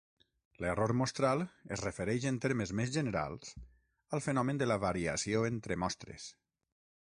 [0.63, 1.43] L'error mostral
[1.75, 3.53] es refereix en termes més generals
[4.19, 6.29] al fenomen de la variació entre mostres.